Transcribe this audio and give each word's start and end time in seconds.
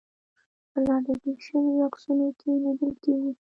په 0.71 0.79
رالېږل 0.87 1.35
شویو 1.45 1.83
عکسونو 1.87 2.27
کې 2.39 2.49
لیدل 2.63 2.91
کېږي. 3.03 3.31